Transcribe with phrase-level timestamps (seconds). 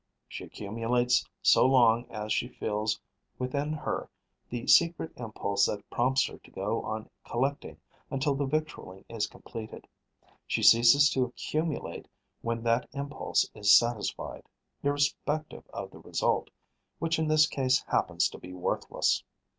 [0.27, 2.99] She accumulates so long as she feels
[3.37, 4.09] within her
[4.49, 9.87] the secret impulse that prompts her to go on collecting until the victualling is completed;
[10.47, 12.07] she ceases to accumulate
[12.41, 14.47] when that impulse is satisfied,
[14.81, 16.49] irrespective of the result,
[16.97, 19.21] which in this case happens to be worthless.